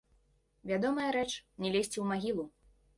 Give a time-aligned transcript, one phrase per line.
[0.71, 1.29] Вядомая рэч,
[1.61, 2.43] не лезці ў магілу.